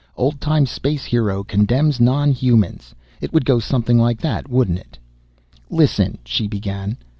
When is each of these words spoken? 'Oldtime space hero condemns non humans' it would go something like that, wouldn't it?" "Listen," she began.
'Oldtime 0.15 0.65
space 0.65 1.05
hero 1.05 1.43
condemns 1.43 1.99
non 1.99 2.31
humans' 2.31 2.95
it 3.21 3.31
would 3.33 3.45
go 3.45 3.59
something 3.59 3.99
like 3.99 4.19
that, 4.19 4.49
wouldn't 4.49 4.79
it?" 4.79 4.97
"Listen," 5.69 6.17
she 6.25 6.47
began. 6.47 6.97